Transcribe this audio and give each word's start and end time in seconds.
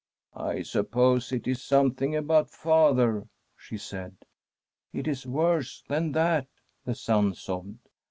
'I 0.33 0.63
suppose 0.63 1.31
it 1.31 1.47
IS 1.47 1.61
something 1.63 2.15
about 2.15 2.49
father?' 2.49 3.27
she 3.55 3.77
said.' 3.77 4.15
It 4.93 5.07
is 5.07 5.27
worse 5.27 5.83
than 5.87 6.13
that,' 6.13 6.47
the 6.83 6.95
son 6.95 7.35
sobbed. 7.35 7.87